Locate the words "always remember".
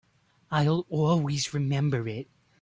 0.89-2.07